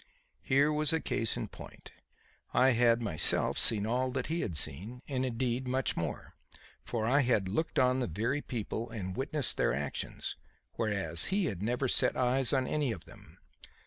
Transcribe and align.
Here 0.41 0.73
was 0.73 0.91
a 0.91 0.99
case 0.99 1.37
in 1.37 1.49
point. 1.49 1.91
I 2.55 2.71
had 2.71 3.03
myself 3.03 3.59
seen 3.59 3.85
all 3.85 4.09
that 4.13 4.25
he 4.25 4.41
had 4.41 4.57
seen, 4.57 5.03
and, 5.07 5.23
indeed, 5.23 5.67
much 5.67 5.95
more; 5.95 6.33
for 6.83 7.05
I 7.05 7.19
had 7.19 7.47
looked 7.47 7.77
on 7.77 7.99
the 7.99 8.07
very 8.07 8.41
people 8.41 8.89
and 8.89 9.15
witnessed 9.15 9.57
their 9.57 9.75
actions, 9.75 10.35
whereas 10.73 11.25
he 11.25 11.45
had 11.45 11.61
never 11.61 11.87
set 11.87 12.17
eyes 12.17 12.51
on 12.51 12.65
any 12.65 12.91
of 12.91 13.05
them. 13.05 13.37